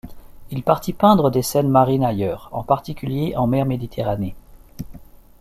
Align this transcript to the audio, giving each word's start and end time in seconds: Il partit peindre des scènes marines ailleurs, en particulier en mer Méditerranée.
Il 0.49 0.63
partit 0.63 0.93
peindre 0.93 1.29
des 1.29 1.43
scènes 1.43 1.69
marines 1.69 2.03
ailleurs, 2.03 2.49
en 2.53 2.63
particulier 2.63 3.35
en 3.35 3.45
mer 3.45 3.67
Méditerranée. 3.67 4.35